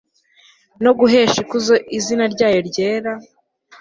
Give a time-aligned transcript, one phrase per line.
[0.83, 3.11] no guhesha ikuzo izina ryayo ryera